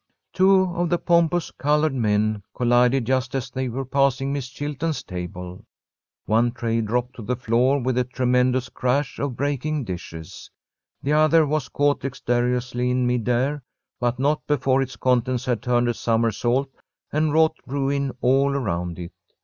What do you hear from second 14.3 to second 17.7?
before its contents had turned a somersault and wrought